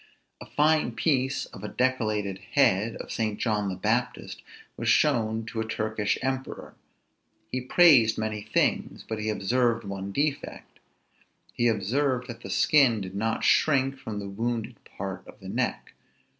[0.41, 3.37] A fine piece of a decollated head of St.
[3.39, 4.41] John the Baptist
[4.75, 6.73] was shown to a Turkish emperor:
[7.51, 10.79] he praised many things, but he observed one defect:
[11.53, 15.93] he observed that the skin did not shrink from the wounded part of the neck.